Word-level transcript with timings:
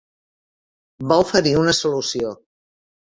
Va 1.13 1.19
oferir 1.25 1.53
una 1.65 1.77
solució. 1.81 2.33